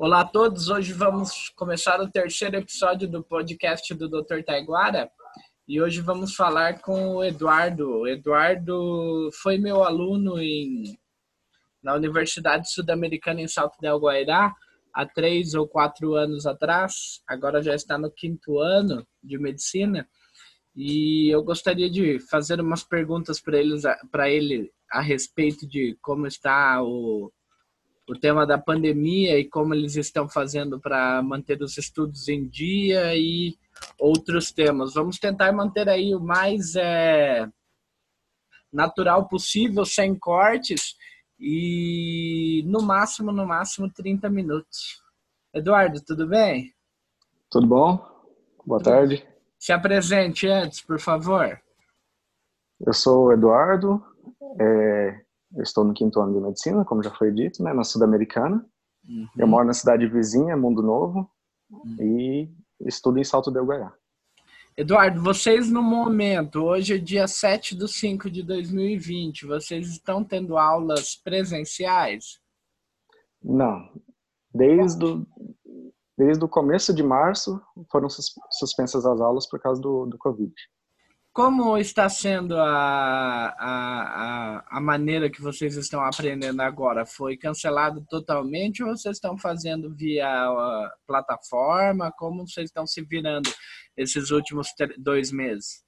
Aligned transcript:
Olá 0.00 0.20
a 0.20 0.24
todos, 0.24 0.68
hoje 0.68 0.92
vamos 0.92 1.48
começar 1.56 2.00
o 2.00 2.08
terceiro 2.08 2.54
episódio 2.54 3.08
do 3.08 3.20
podcast 3.20 3.92
do 3.94 4.08
Dr. 4.08 4.44
Taiguara 4.46 5.10
e 5.66 5.82
hoje 5.82 6.00
vamos 6.00 6.36
falar 6.36 6.80
com 6.80 7.16
o 7.16 7.24
Eduardo. 7.24 8.02
O 8.02 8.06
Eduardo 8.06 9.28
foi 9.42 9.58
meu 9.58 9.82
aluno 9.82 10.40
em, 10.40 10.96
na 11.82 11.96
Universidade 11.96 12.70
Sul-Americana 12.70 13.40
em 13.40 13.48
Salto 13.48 13.76
del 13.80 13.98
Guairá 13.98 14.54
há 14.94 15.04
três 15.04 15.54
ou 15.54 15.66
quatro 15.66 16.14
anos 16.14 16.46
atrás, 16.46 17.20
agora 17.26 17.60
já 17.60 17.74
está 17.74 17.98
no 17.98 18.08
quinto 18.08 18.60
ano 18.60 19.04
de 19.20 19.36
medicina 19.36 20.08
e 20.76 21.28
eu 21.34 21.42
gostaria 21.42 21.90
de 21.90 22.20
fazer 22.20 22.60
umas 22.60 22.84
perguntas 22.84 23.40
para 23.40 24.30
ele 24.30 24.70
a 24.92 25.00
respeito 25.00 25.66
de 25.66 25.98
como 26.00 26.24
está 26.24 26.80
o 26.84 27.32
o 28.08 28.18
tema 28.18 28.46
da 28.46 28.56
pandemia 28.56 29.38
e 29.38 29.44
como 29.44 29.74
eles 29.74 29.94
estão 29.96 30.28
fazendo 30.28 30.80
para 30.80 31.22
manter 31.22 31.60
os 31.62 31.76
estudos 31.76 32.26
em 32.28 32.48
dia 32.48 33.14
e 33.14 33.56
outros 33.98 34.50
temas. 34.50 34.94
Vamos 34.94 35.18
tentar 35.18 35.52
manter 35.52 35.88
aí 35.88 36.14
o 36.14 36.20
mais 36.20 36.74
é, 36.74 37.46
natural 38.72 39.28
possível, 39.28 39.84
sem 39.84 40.18
cortes 40.18 40.96
e 41.38 42.64
no 42.66 42.82
máximo, 42.82 43.30
no 43.30 43.46
máximo 43.46 43.92
30 43.92 44.30
minutos. 44.30 45.02
Eduardo, 45.54 46.00
tudo 46.04 46.26
bem? 46.26 46.72
Tudo 47.50 47.66
bom? 47.66 48.08
Boa 48.64 48.82
tarde. 48.82 49.26
Se 49.58 49.72
apresente 49.72 50.46
antes, 50.48 50.80
por 50.80 50.98
favor. 50.98 51.60
Eu 52.80 52.92
sou 52.92 53.26
o 53.26 53.32
Eduardo, 53.32 54.02
é, 54.60 55.24
eu 55.54 55.62
estou 55.62 55.84
no 55.84 55.94
quinto 55.94 56.20
ano 56.20 56.34
de 56.34 56.40
medicina, 56.40 56.84
como 56.84 57.02
já 57.02 57.10
foi 57.10 57.32
dito, 57.32 57.62
né, 57.62 57.72
na 57.72 57.84
Sul-Americana. 57.84 58.64
Uhum. 59.08 59.26
Eu 59.36 59.46
moro 59.46 59.66
na 59.66 59.72
cidade 59.72 60.06
vizinha, 60.06 60.56
Mundo 60.56 60.82
Novo, 60.82 61.30
uhum. 61.70 61.96
e 62.00 62.50
estudo 62.80 63.18
em 63.18 63.24
Salto 63.24 63.50
del 63.50 63.64
Guaiá. 63.64 63.92
Eduardo, 64.76 65.20
vocês 65.20 65.68
no 65.68 65.82
momento, 65.82 66.62
hoje 66.62 66.94
é 66.94 66.98
dia 66.98 67.26
7 67.26 67.74
de 67.74 67.88
5 67.88 68.30
de 68.30 68.44
2020, 68.44 69.44
vocês 69.44 69.88
estão 69.88 70.22
tendo 70.22 70.56
aulas 70.56 71.16
presenciais? 71.16 72.38
Não. 73.42 73.90
Desde 74.54 75.04
o, 75.04 75.26
desde 76.16 76.44
o 76.44 76.48
começo 76.48 76.94
de 76.94 77.02
março 77.02 77.60
foram 77.90 78.08
suspensas 78.08 79.04
as 79.04 79.20
aulas 79.20 79.48
por 79.48 79.58
causa 79.58 79.80
do, 79.80 80.06
do 80.06 80.16
Covid. 80.16 80.52
Como 81.32 81.78
está 81.78 82.08
sendo 82.08 82.56
a, 82.56 83.54
a, 83.58 84.64
a, 84.76 84.80
maneira 84.80 85.30
que 85.30 85.40
vocês 85.40 85.76
estão 85.76 86.00
aprendendo 86.00 86.60
agora? 86.60 87.06
Foi 87.06 87.36
cancelado 87.36 88.04
totalmente 88.08 88.82
ou 88.82 88.96
vocês 88.96 89.16
estão 89.16 89.38
fazendo 89.38 89.94
via 89.94 90.26
plataforma? 91.06 92.12
Como 92.18 92.46
vocês 92.46 92.66
estão 92.70 92.86
se 92.86 93.02
virando 93.02 93.48
esses 93.96 94.30
últimos 94.30 94.68
dois 94.98 95.30
meses? 95.30 95.84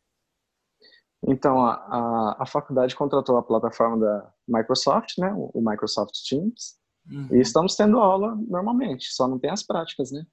Então, 1.27 1.61
a, 1.65 1.75
a, 1.75 2.37
a, 2.41 2.47
faculdade 2.47 2.95
contratou 2.95 3.37
a 3.37 3.43
plataforma 3.43 3.99
da 3.99 4.33
Microsoft, 4.49 5.19
né, 5.19 5.31
o 5.37 5.61
Microsoft 5.61 6.15
Teams, 6.27 6.79
uhum. 7.11 7.29
e 7.33 7.41
estamos 7.41 7.77
tendo 7.77 7.99
aula 7.99 8.35
normalmente, 8.49 9.13
só 9.13 9.29
não 9.29 9.39
tem 9.39 9.51
as 9.51 9.63
práticas, 9.63 10.11
né? 10.11 10.25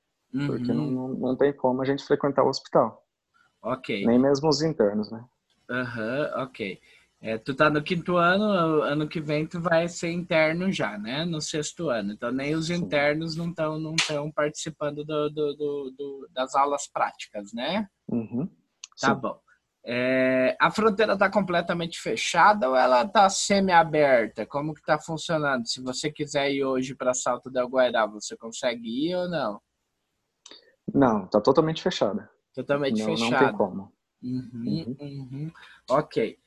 Porque 0.46 0.72
uhum. 0.72 0.92
não, 0.92 1.08
não 1.10 1.36
tem 1.36 1.54
como 1.54 1.82
a 1.82 1.86
gente 1.86 2.06
frequentar 2.06 2.44
o 2.44 2.50
hospital. 2.50 3.04
Ok. 3.68 4.06
Nem 4.06 4.20
mesmo 4.20 4.48
os 4.48 4.62
internos, 4.62 5.12
né? 5.12 5.24
Aham, 5.70 6.32
uhum, 6.36 6.44
ok. 6.44 6.80
É, 7.20 7.38
tu 7.38 7.56
tá 7.56 7.70
no 7.70 7.84
quinto 7.84 8.16
ano, 8.16 8.82
ano 8.84 9.08
que 9.10 9.20
vem 9.20 9.48
tu 9.48 9.60
vai 9.60 9.88
ser 9.88 10.12
interno 10.12 10.72
já, 10.72 10.98
né? 10.98 11.26
No 11.26 11.42
sexto 11.42 11.90
ano. 11.90 12.14
Então 12.14 12.32
nem 12.32 12.56
os 12.56 12.70
internos 12.70 13.36
não 13.36 13.50
estão 13.50 13.80
não 13.80 13.96
tão 13.96 14.32
participando 14.32 15.04
do, 15.04 15.30
do, 15.30 15.56
do, 15.56 15.96
do, 15.98 16.30
das 16.32 16.56
aulas 16.56 16.88
práticas, 16.88 17.52
né? 17.54 17.88
Uhum. 18.08 18.48
Tá 19.02 19.14
Sim. 19.14 19.20
bom. 19.20 19.40
É, 19.84 20.56
a 20.60 20.70
fronteira 20.70 21.14
está 21.14 21.30
completamente 21.30 22.00
fechada 22.00 22.70
ou 22.70 22.76
ela 22.76 23.04
está 23.04 23.30
semi-aberta? 23.30 24.46
Como 24.46 24.74
que 24.74 24.82
está 24.82 25.00
funcionando? 25.00 25.68
Se 25.68 25.82
você 25.82 26.12
quiser 26.12 26.52
ir 26.52 26.64
hoje 26.64 26.94
para 26.94 27.14
Salto 27.14 27.50
del 27.50 27.68
Guairá, 27.68 28.06
você 28.06 28.38
consegue 28.38 29.10
ir 29.10 29.16
ou 29.16 29.30
não? 29.30 29.62
Não, 30.94 31.26
está 31.26 31.42
totalmente 31.42 31.82
fechada. 31.82 32.30
Totalmente 32.58 33.04
não, 33.04 33.06
fechado. 33.06 33.32
Não 33.32 33.40
tem 33.40 33.54
como. 33.54 33.94
Uhum, 34.24 34.52
uhum. 34.64 34.98
Uhum. 35.00 35.52
Ok. 35.92 36.40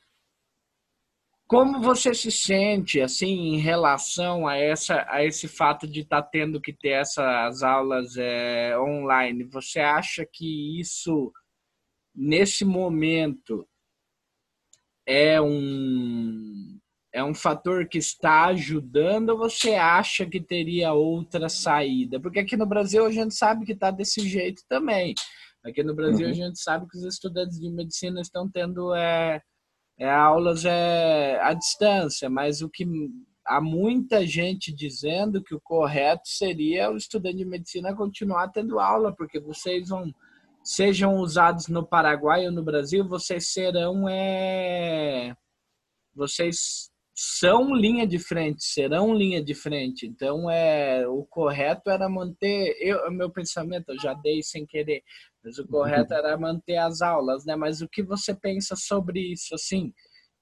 Como 1.46 1.80
você 1.80 2.12
se 2.12 2.32
sente 2.32 3.00
assim 3.00 3.54
em 3.54 3.58
relação 3.58 4.44
a 4.44 4.56
essa 4.56 5.06
a 5.08 5.24
esse 5.24 5.46
fato 5.46 5.86
de 5.86 6.00
estar 6.00 6.22
tá 6.22 6.28
tendo 6.28 6.60
que 6.60 6.72
ter 6.72 6.90
essas 6.90 7.62
aulas 7.62 8.16
é, 8.16 8.76
online? 8.76 9.44
Você 9.44 9.78
acha 9.78 10.26
que 10.26 10.80
isso 10.80 11.32
nesse 12.12 12.64
momento 12.64 13.64
é 15.06 15.40
um 15.40 16.76
é 17.12 17.22
um 17.22 17.34
fator 17.34 17.86
que 17.88 17.98
está 17.98 18.46
ajudando 18.46 19.30
ou 19.30 19.38
você 19.38 19.74
acha 19.74 20.26
que 20.26 20.40
teria 20.40 20.92
outra 20.92 21.48
saída? 21.48 22.18
Porque 22.18 22.40
aqui 22.40 22.56
no 22.56 22.66
Brasil 22.66 23.06
a 23.06 23.12
gente 23.12 23.34
sabe 23.34 23.64
que 23.64 23.72
está 23.72 23.92
desse 23.92 24.28
jeito 24.28 24.62
também. 24.68 25.14
Aqui 25.64 25.82
no 25.82 25.94
Brasil 25.94 26.26
uhum. 26.26 26.32
a 26.32 26.34
gente 26.34 26.58
sabe 26.58 26.86
que 26.88 26.96
os 26.96 27.04
estudantes 27.04 27.58
de 27.58 27.70
medicina 27.70 28.20
estão 28.20 28.48
tendo 28.48 28.94
é, 28.94 29.42
é, 29.98 30.10
aulas 30.10 30.64
é, 30.64 31.38
à 31.42 31.52
distância, 31.52 32.30
mas 32.30 32.62
o 32.62 32.70
que 32.70 32.86
há 33.46 33.60
muita 33.60 34.26
gente 34.26 34.72
dizendo 34.72 35.42
que 35.42 35.54
o 35.54 35.60
correto 35.60 36.22
seria 36.24 36.90
o 36.90 36.96
estudante 36.96 37.38
de 37.38 37.44
medicina 37.44 37.94
continuar 37.94 38.48
tendo 38.48 38.78
aula, 38.78 39.14
porque 39.14 39.38
vocês 39.38 39.88
vão 39.88 40.12
sejam 40.62 41.16
usados 41.16 41.68
no 41.68 41.86
Paraguai 41.86 42.46
ou 42.46 42.52
no 42.52 42.62
Brasil, 42.62 43.06
vocês 43.06 43.52
serão 43.52 44.08
é, 44.08 45.34
vocês 46.14 46.89
são 47.22 47.74
linha 47.74 48.06
de 48.06 48.18
frente, 48.18 48.64
serão 48.64 49.14
linha 49.14 49.44
de 49.44 49.54
frente. 49.54 50.06
Então, 50.06 50.50
é 50.50 51.06
o 51.06 51.22
correto 51.26 51.90
era 51.90 52.08
manter, 52.08 52.74
eu, 52.80 53.10
meu 53.10 53.30
pensamento, 53.30 53.90
eu 53.90 54.00
já 54.00 54.14
dei 54.14 54.42
sem 54.42 54.64
querer, 54.64 55.02
mas 55.44 55.58
o 55.58 55.68
correto 55.68 56.14
era 56.14 56.38
manter 56.38 56.78
as 56.78 57.02
aulas, 57.02 57.44
né? 57.44 57.54
Mas 57.54 57.82
o 57.82 57.88
que 57.88 58.02
você 58.02 58.34
pensa 58.34 58.74
sobre 58.74 59.20
isso? 59.20 59.54
Assim, 59.54 59.92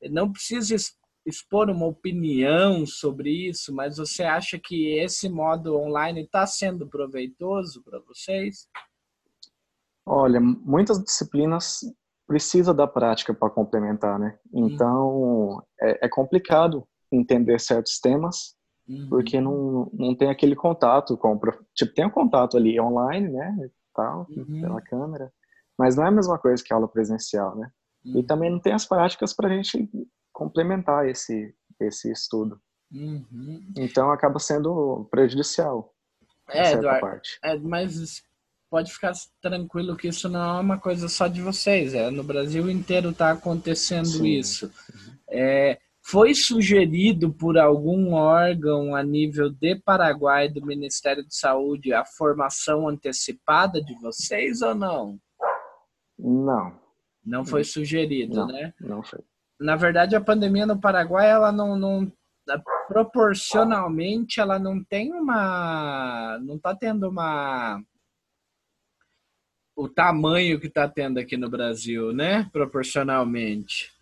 não 0.09 0.31
precisa 0.31 0.77
expor 1.27 1.69
uma 1.69 1.87
opinião 1.87 2.87
sobre 2.87 3.49
isso, 3.49 3.75
mas 3.75 3.97
você 3.97 4.23
acha 4.23 4.57
que 4.57 4.97
esse 4.99 5.29
modo 5.29 5.77
online 5.77 6.23
está 6.23 6.47
sendo 6.47 6.89
proveitoso 6.89 7.83
para 7.83 7.99
vocês? 7.99 8.69
Olha, 10.07 10.41
muitas 10.41 11.03
disciplinas 11.03 11.81
precisa 12.29 12.75
da 12.75 12.87
prática 12.87 13.33
para 13.33 13.49
complementar, 13.49 14.19
né? 14.19 14.39
Então, 14.53 15.09
uhum. 15.09 15.63
é, 15.81 16.07
é, 16.07 16.09
complicado 16.09 16.87
entender 17.11 17.59
certos 17.59 17.99
temas, 17.99 18.55
uhum. 18.87 19.09
porque 19.09 19.41
não, 19.41 19.91
não 19.95 20.15
tem 20.15 20.29
aquele 20.29 20.55
contato 20.55 21.17
com 21.17 21.35
o 21.35 21.41
Tipo, 21.75 21.95
tem 21.95 22.07
um 22.07 22.11
contato 22.11 22.59
ali 22.59 22.79
online, 22.79 23.31
né? 23.31 23.71
Tal, 23.95 24.27
uhum. 24.29 24.61
pela 24.61 24.81
câmera, 24.83 25.33
mas 25.77 25.97
não 25.97 26.05
é 26.05 26.09
a 26.09 26.13
mesma 26.13 26.39
coisa 26.39 26.63
que 26.63 26.73
aula 26.73 26.87
presencial, 26.87 27.57
né? 27.57 27.71
E 28.05 28.19
uhum. 28.19 28.27
também 28.27 28.51
não 28.51 28.61
tem 28.61 28.75
as 28.75 28.85
práticas 28.85 29.33
para 29.33 29.49
a 29.49 29.51
gente 29.51 29.91
complementar 30.31 31.09
esse, 31.09 31.53
esse 31.81 32.13
estudo. 32.13 32.61
Uhum. 32.93 33.73
Então, 33.77 34.11
acaba 34.11 34.39
sendo 34.39 35.09
prejudicial. 35.11 35.93
É, 36.51 36.73
Eduardo, 36.73 37.01
parte. 37.01 37.39
é, 37.43 37.59
mas 37.59 38.23
pode 38.71 38.93
ficar 38.93 39.13
tranquilo 39.41 39.97
que 39.97 40.09
isso 40.09 40.29
não 40.29 40.59
é 40.59 40.61
uma 40.61 40.79
coisa 40.79 41.09
só 41.09 41.27
de 41.27 41.41
vocês, 41.41 41.95
é 41.95 42.11
no 42.11 42.23
Brasil 42.23 42.71
inteiro 42.71 43.11
está 43.11 43.31
acontecendo 43.31 44.07
Sim. 44.07 44.27
isso. 44.27 44.71
É, 45.31 45.79
foi 46.03 46.35
sugerido 46.35 47.33
por 47.33 47.59
algum 47.59 48.15
órgão 48.15 48.95
a 48.95 49.03
nível 49.03 49.51
de 49.51 49.77
Paraguai 49.77 50.49
do 50.49 50.65
Ministério 50.65 51.23
de 51.27 51.35
Saúde 51.35 51.93
a 51.93 52.05
formação 52.05 52.89
antecipada 52.89 53.83
de 53.83 53.95
vocês 54.01 54.63
ou 54.63 54.75
não? 54.75 55.19
Não. 56.19 56.79
Não 57.25 57.45
foi 57.45 57.63
sugerido, 57.63 58.37
não, 58.37 58.47
né? 58.47 58.73
Não 58.81 59.03
foi. 59.03 59.21
Na 59.61 59.77
verdade, 59.77 60.17
a 60.17 60.21
pandemia 60.21 60.65
no 60.65 60.81
Paraguai, 60.81 61.31
ela 61.31 61.53
não, 61.53 61.77
não 61.77 62.11
proporcionalmente, 62.87 64.41
ela 64.41 64.59
não 64.59 64.83
tem 64.83 65.13
uma, 65.13 66.39
não 66.41 66.57
está 66.57 66.75
tendo 66.75 67.09
uma 67.09 67.83
o 69.79 69.89
tamanho 69.89 70.59
que 70.59 70.67
está 70.67 70.89
tendo 70.89 71.19
aqui 71.19 71.37
no 71.37 71.49
Brasil, 71.49 72.13
né? 72.13 72.51
Proporcionalmente. 72.53 73.93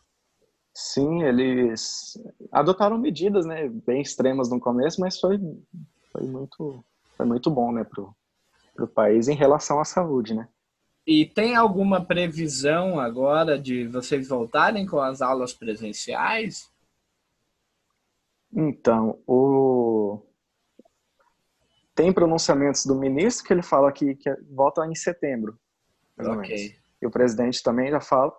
Sim, 0.73 1.23
eles 1.23 2.19
adotaram 2.51 2.97
medidas, 2.97 3.45
né, 3.45 3.69
bem 3.69 4.01
extremas 4.01 4.51
no 4.51 4.59
começo, 4.59 5.01
mas 5.01 5.21
foi, 5.21 5.39
foi 6.11 6.23
muito, 6.27 6.83
foi 7.15 7.27
muito 7.27 7.51
bom, 7.51 7.73
né, 7.73 7.85
pro, 7.85 8.15
pro 8.75 8.89
país 8.89 9.29
em 9.29 9.35
relação 9.35 9.79
à 9.79 9.85
saúde, 9.85 10.35
né? 10.35 10.49
E 11.07 11.27
tem 11.27 11.55
alguma 11.55 12.03
previsão 12.03 12.99
agora 12.99 13.59
de 13.59 13.87
vocês 13.87 14.29
voltarem 14.29 14.87
com 14.87 14.99
as 14.99 15.21
aulas 15.21 15.53
presenciais? 15.53 16.71
Então, 18.51 19.19
o 19.27 20.23
tem 21.95 22.13
pronunciamentos 22.13 22.85
do 22.85 22.95
ministro 22.95 23.47
que 23.47 23.53
ele 23.53 23.63
fala 23.63 23.93
que, 23.93 24.15
que 24.15 24.31
volta 24.51 24.87
em 24.87 24.95
setembro. 24.95 25.59
Ok. 26.19 26.77
E 27.01 27.07
o 27.07 27.11
presidente 27.11 27.63
também 27.63 27.91
já 27.91 28.01
fala, 28.01 28.33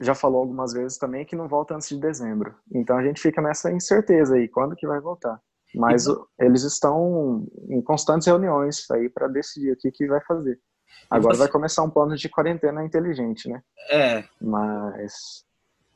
já 0.00 0.14
falou 0.14 0.40
algumas 0.40 0.72
vezes 0.72 0.98
também 0.98 1.24
que 1.24 1.36
não 1.36 1.48
volta 1.48 1.74
antes 1.74 1.88
de 1.88 1.98
dezembro. 1.98 2.54
Então 2.72 2.96
a 2.96 3.02
gente 3.02 3.20
fica 3.20 3.40
nessa 3.40 3.72
incerteza 3.72 4.36
aí, 4.36 4.48
quando 4.48 4.76
que 4.76 4.86
vai 4.86 5.00
voltar. 5.00 5.40
Mas 5.74 6.06
então, 6.06 6.26
eles 6.38 6.62
estão 6.62 7.46
em 7.68 7.82
constantes 7.82 8.26
reuniões 8.26 8.88
aí 8.90 9.08
para 9.08 9.26
decidir 9.26 9.72
o 9.72 9.76
que, 9.76 9.90
que 9.90 10.06
vai 10.06 10.20
fazer. 10.20 10.60
Agora 11.10 11.34
você... 11.34 11.40
vai 11.40 11.48
começar 11.48 11.82
um 11.82 11.90
plano 11.90 12.16
de 12.16 12.28
quarentena 12.28 12.84
inteligente, 12.84 13.48
né? 13.48 13.62
É. 13.90 14.24
Mas 14.40 15.44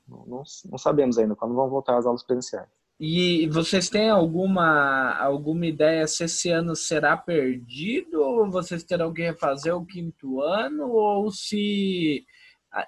não, 0.06 0.43
não 0.70 0.79
sabemos 0.79 1.19
ainda 1.19 1.37
quando 1.37 1.55
vão 1.55 1.69
voltar 1.69 1.96
as 1.96 2.06
aulas 2.06 2.23
presenciais. 2.23 2.69
E 3.00 3.47
vocês 3.49 3.89
têm 3.89 4.11
alguma, 4.11 5.15
alguma 5.19 5.67
ideia 5.67 6.06
se 6.09 6.25
esse 6.25 6.50
ano 6.50 6.75
será 6.75 7.17
perdido 7.17 8.21
ou 8.21 8.50
vocês 8.50 8.83
terão 8.83 9.12
que 9.12 9.23
refazer 9.23 9.75
o 9.77 9.87
quinto 9.87 10.41
ano 10.41 10.91
ou 10.91 11.31
se 11.31 12.27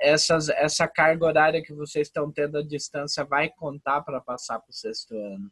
essas, 0.00 0.48
essa 0.48 0.88
carga 0.88 1.26
horária 1.26 1.62
que 1.62 1.72
vocês 1.72 2.08
estão 2.08 2.30
tendo 2.30 2.58
à 2.58 2.62
distância 2.62 3.24
vai 3.24 3.50
contar 3.50 4.02
para 4.02 4.20
passar 4.20 4.58
para 4.58 4.70
o 4.70 4.74
sexto 4.74 5.14
ano? 5.14 5.50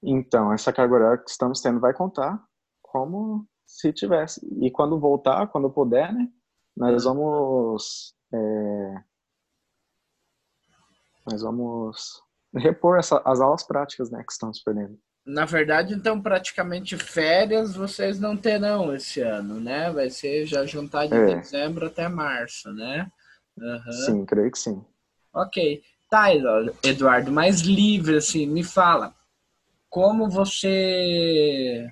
Então, 0.00 0.52
essa 0.52 0.72
carga 0.72 0.94
horária 0.94 1.18
que 1.18 1.30
estamos 1.30 1.60
tendo 1.60 1.80
vai 1.80 1.92
contar 1.92 2.40
como 2.80 3.46
se 3.66 3.92
tivesse. 3.92 4.40
E 4.60 4.70
quando 4.70 4.98
voltar, 5.00 5.48
quando 5.48 5.70
puder, 5.70 6.12
né, 6.12 6.28
nós 6.76 7.04
vamos... 7.04 8.14
É, 8.32 8.94
nós 11.30 11.42
vamos 11.42 12.22
repor 12.54 12.98
essa, 12.98 13.20
as 13.24 13.40
aulas 13.40 13.62
práticas 13.62 14.10
né, 14.10 14.22
que 14.26 14.32
estamos 14.32 14.60
perdendo. 14.62 14.98
Na 15.24 15.44
verdade, 15.44 15.94
então, 15.94 16.20
praticamente 16.20 16.96
férias 16.96 17.76
vocês 17.76 18.18
não 18.18 18.36
terão 18.36 18.92
esse 18.94 19.20
ano, 19.20 19.60
né? 19.60 19.90
Vai 19.92 20.10
ser 20.10 20.46
já 20.46 20.66
juntar 20.66 21.06
de 21.06 21.14
é. 21.14 21.36
dezembro 21.36 21.86
até 21.86 22.08
março, 22.08 22.72
né? 22.72 23.08
Uhum. 23.56 23.92
Sim, 23.92 24.26
creio 24.26 24.50
que 24.50 24.58
sim. 24.58 24.84
Ok. 25.32 25.82
Tá, 26.10 26.28
Eduardo, 26.82 27.30
mais 27.30 27.60
livre, 27.60 28.16
assim, 28.16 28.46
me 28.46 28.64
fala. 28.64 29.14
Como 29.88 30.28
você... 30.28 31.88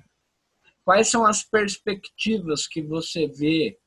Quais 0.83 1.09
são 1.09 1.25
as 1.25 1.43
perspectivas 1.43 2.67
que 2.67 2.81
você 2.81 3.27
vê 3.27 3.79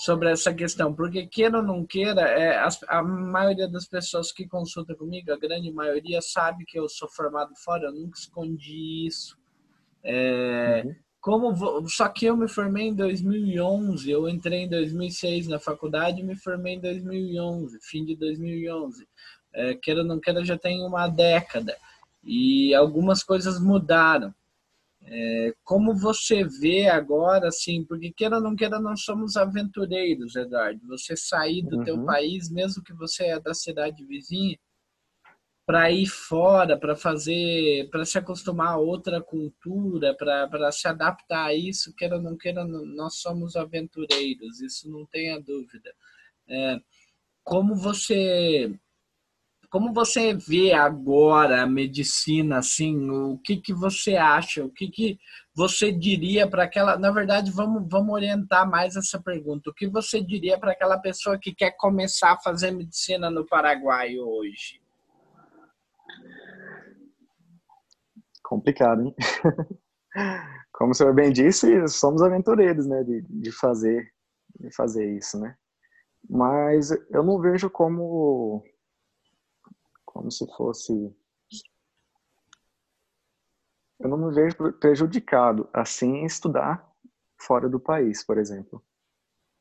sobre 0.00 0.30
essa 0.30 0.54
questão, 0.54 0.94
porque 0.94 1.26
queira 1.26 1.58
ou 1.58 1.62
não 1.62 1.84
queira, 1.84 2.22
é, 2.22 2.56
a, 2.56 2.68
a, 2.88 3.02
maioria 3.02 3.68
das 3.68 3.86
pessoas 3.86 4.32
que 4.32 4.48
consulta 4.48 4.94
comigo, 4.94 5.30
a 5.30 5.38
grande 5.38 5.70
maioria, 5.70 6.22
sabe 6.22 6.64
que 6.64 6.78
eu 6.78 6.88
sou 6.88 7.06
formado 7.06 7.54
fora, 7.54 7.84
eu 7.84 7.92
nunca 7.92 8.18
escondi 8.18 9.06
isso. 9.06 9.36
É, 10.02 10.84
uhum. 10.86 10.94
como 11.20 11.86
Só 11.86 12.08
que 12.08 12.24
eu 12.24 12.34
me 12.34 12.48
formei 12.48 12.88
em 12.88 12.94
2011, 12.94 14.10
eu 14.10 14.26
entrei 14.26 14.60
em 14.60 14.70
2006 14.70 15.48
na 15.48 15.58
faculdade 15.58 16.20
e 16.20 16.24
me 16.24 16.34
formei 16.34 16.76
em 16.76 16.80
2011, 16.80 17.78
fim 17.82 18.02
de 18.02 18.16
2011. 18.16 19.06
É, 19.52 19.74
queira 19.74 20.00
ou 20.00 20.06
não 20.06 20.18
queira, 20.18 20.42
já 20.42 20.56
tem 20.56 20.82
uma 20.82 21.08
década. 21.08 21.76
E 22.24 22.74
algumas 22.74 23.22
coisas 23.22 23.60
mudaram. 23.60 24.34
É, 25.02 25.54
como 25.64 25.94
você 25.94 26.44
vê 26.44 26.88
agora, 26.88 27.48
assim, 27.48 27.84
porque 27.84 28.12
queira 28.12 28.36
ou 28.36 28.42
não 28.42 28.54
queira, 28.54 28.78
nós 28.78 29.02
somos 29.02 29.36
aventureiros, 29.36 30.36
Eduardo. 30.36 30.86
Você 30.88 31.16
sair 31.16 31.62
do 31.62 31.78
uhum. 31.78 31.84
teu 31.84 32.04
país, 32.04 32.50
mesmo 32.50 32.82
que 32.82 32.92
você 32.92 33.24
é 33.24 33.40
da 33.40 33.54
cidade 33.54 34.04
vizinha, 34.04 34.58
para 35.66 35.90
ir 35.90 36.06
fora, 36.06 36.76
para 36.76 36.96
fazer, 36.96 37.88
para 37.90 38.04
se 38.04 38.18
acostumar 38.18 38.72
a 38.72 38.78
outra 38.78 39.22
cultura, 39.22 40.14
para 40.16 40.72
se 40.72 40.88
adaptar 40.88 41.46
a 41.46 41.54
isso, 41.54 41.94
queira 41.94 42.16
ou 42.16 42.22
não 42.22 42.36
queira, 42.36 42.64
nós 42.64 43.20
somos 43.20 43.54
aventureiros, 43.54 44.60
isso 44.60 44.90
não 44.90 45.06
tenha 45.06 45.40
dúvida. 45.40 45.94
É, 46.48 46.80
como 47.44 47.76
você 47.76 48.74
como 49.70 49.92
você 49.92 50.34
vê 50.34 50.72
agora 50.72 51.62
a 51.62 51.66
medicina, 51.66 52.58
assim, 52.58 53.08
o 53.08 53.38
que, 53.38 53.56
que 53.56 53.72
você 53.72 54.16
acha? 54.16 54.64
O 54.64 54.70
que, 54.70 54.88
que 54.88 55.18
você 55.54 55.92
diria 55.92 56.48
para 56.48 56.64
aquela... 56.64 56.98
Na 56.98 57.10
verdade, 57.12 57.52
vamos, 57.52 57.88
vamos 57.88 58.12
orientar 58.12 58.68
mais 58.68 58.96
essa 58.96 59.20
pergunta. 59.22 59.70
O 59.70 59.74
que 59.74 59.88
você 59.88 60.20
diria 60.20 60.58
para 60.58 60.72
aquela 60.72 60.98
pessoa 60.98 61.38
que 61.38 61.54
quer 61.54 61.70
começar 61.76 62.32
a 62.32 62.40
fazer 62.40 62.72
medicina 62.72 63.30
no 63.30 63.46
Paraguai 63.46 64.18
hoje? 64.18 64.80
Complicado, 68.42 69.02
hein? 69.02 69.14
Como 70.72 70.90
o 70.90 70.94
senhor 70.94 71.14
bem 71.14 71.32
disse, 71.32 71.86
somos 71.86 72.22
aventureiros, 72.22 72.86
né, 72.86 73.04
de, 73.04 73.22
de 73.28 73.52
fazer 73.52 74.10
de 74.58 74.74
fazer 74.74 75.16
isso, 75.16 75.38
né? 75.38 75.54
Mas 76.28 76.90
eu 77.10 77.22
não 77.22 77.40
vejo 77.40 77.70
como 77.70 78.62
como 80.20 80.30
se 80.30 80.46
fosse. 80.54 80.92
Eu 83.98 84.08
não 84.10 84.18
me 84.18 84.34
vejo 84.34 84.56
prejudicado 84.74 85.66
assim 85.72 86.18
em 86.18 86.26
estudar 86.26 86.86
fora 87.40 87.70
do 87.70 87.80
país, 87.80 88.22
por 88.22 88.36
exemplo. 88.36 88.84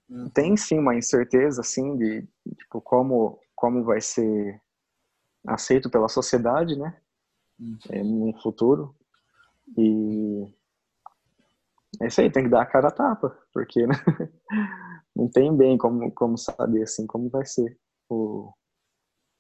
Uhum. 0.09 0.29
Tem 0.29 0.57
sim 0.57 0.77
uma 0.77 0.95
incerteza 0.95 1.61
assim 1.61 1.95
de 1.95 2.27
tipo 2.57 2.81
como 2.81 3.39
como 3.55 3.85
vai 3.85 4.01
ser 4.01 4.61
aceito 5.47 5.89
pela 5.89 6.09
sociedade, 6.09 6.77
né? 6.77 7.01
Uhum. 7.57 8.27
No 8.31 8.41
futuro. 8.41 8.93
E 9.77 10.53
é 12.01 12.07
isso 12.07 12.19
aí, 12.19 12.29
tem 12.29 12.43
que 12.43 12.49
dar 12.49 12.63
a 12.63 12.65
cara 12.65 12.89
a 12.89 12.91
tapa, 12.91 13.37
porque 13.53 13.87
né? 13.87 13.95
não 15.15 15.29
tem 15.29 15.55
bem 15.55 15.77
como, 15.77 16.11
como 16.11 16.37
saber 16.37 16.83
assim 16.83 17.07
como 17.07 17.29
vai 17.29 17.45
ser 17.45 17.79
o, 18.09 18.51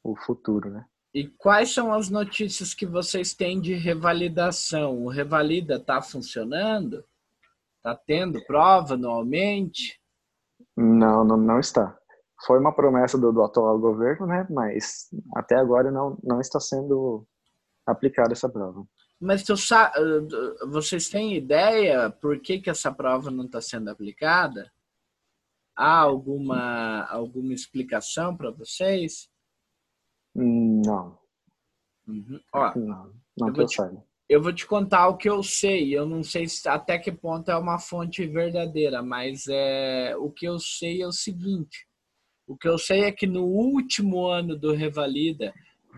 o 0.03 0.15
futuro, 0.15 0.69
né? 0.69 0.85
E 1.13 1.27
quais 1.27 1.73
são 1.73 1.91
as 1.91 2.09
notícias 2.09 2.73
que 2.73 2.85
vocês 2.85 3.33
têm 3.33 3.59
de 3.59 3.73
revalidação? 3.73 5.03
O 5.03 5.09
Revalida 5.09 5.75
está 5.75 6.01
funcionando? 6.01 7.03
Está 7.77 7.95
tendo 7.95 8.43
prova 8.45 8.93
anualmente? 8.93 9.99
Não, 10.77 11.23
não, 11.23 11.37
não 11.37 11.59
está. 11.59 11.97
Foi 12.45 12.59
uma 12.59 12.73
promessa 12.73 13.17
do, 13.17 13.31
do 13.31 13.43
atual 13.43 13.79
governo, 13.79 14.27
né? 14.27 14.47
Mas 14.49 15.09
até 15.35 15.55
agora 15.55 15.91
não, 15.91 16.17
não 16.23 16.39
está 16.39 16.59
sendo 16.59 17.25
aplicada 17.85 18.33
essa 18.33 18.47
prova. 18.47 18.85
Mas 19.19 19.43
tu 19.43 19.57
sabe, 19.57 19.97
vocês 20.69 21.09
têm 21.09 21.35
ideia 21.35 22.09
por 22.09 22.39
que, 22.39 22.59
que 22.59 22.69
essa 22.69 22.91
prova 22.91 23.29
não 23.29 23.45
está 23.45 23.59
sendo 23.59 23.89
aplicada? 23.89 24.71
Há 25.75 25.97
alguma, 25.97 27.03
alguma 27.05 27.53
explicação 27.53 28.35
para 28.37 28.51
vocês? 28.51 29.29
Não. 30.43 31.17
Uhum. 32.07 32.39
Ó, 32.53 32.75
não, 32.75 33.13
não 33.37 33.47
eu, 33.47 33.53
vou 33.53 33.65
te, 33.65 33.77
eu 34.27 34.41
vou 34.41 34.53
te 34.53 34.65
contar 34.65 35.07
o 35.09 35.17
que 35.17 35.29
eu 35.29 35.43
sei. 35.43 35.95
Eu 35.95 36.05
não 36.05 36.23
sei 36.23 36.45
até 36.67 36.97
que 36.97 37.11
ponto 37.11 37.51
é 37.51 37.57
uma 37.57 37.77
fonte 37.77 38.25
verdadeira, 38.25 39.03
mas 39.03 39.47
é, 39.47 40.15
o 40.17 40.31
que 40.31 40.45
eu 40.47 40.59
sei 40.59 41.01
é 41.01 41.07
o 41.07 41.11
seguinte. 41.11 41.87
O 42.47 42.57
que 42.57 42.67
eu 42.67 42.77
sei 42.77 43.01
é 43.01 43.11
que 43.11 43.27
no 43.27 43.43
último 43.43 44.25
ano 44.27 44.57
do 44.57 44.73
Revalida 44.73 45.53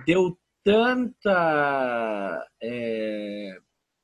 deu 0.05 0.37
tanta 0.63 2.47
é, 2.61 3.57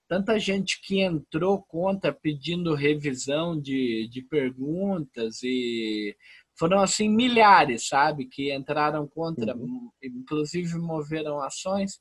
tanta 0.07 0.39
gente 0.39 0.81
que 0.81 1.01
entrou 1.01 1.61
conta 1.61 2.13
pedindo 2.13 2.73
revisão 2.73 3.59
de, 3.59 4.07
de 4.09 4.21
perguntas 4.21 5.43
e 5.43 6.15
foram 6.57 6.79
assim 6.79 7.09
milhares, 7.09 7.87
sabe, 7.87 8.25
que 8.25 8.53
entraram 8.53 9.07
contra, 9.07 9.55
uhum. 9.55 9.89
inclusive 10.03 10.77
moveram 10.77 11.39
ações 11.39 11.99